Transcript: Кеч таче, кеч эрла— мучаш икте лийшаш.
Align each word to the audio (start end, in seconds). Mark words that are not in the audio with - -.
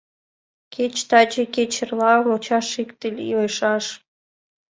Кеч 0.73 0.95
таче, 1.09 1.43
кеч 1.55 1.73
эрла— 1.83 2.13
мучаш 2.27 2.67
икте 2.81 3.07
лийшаш. 3.17 3.85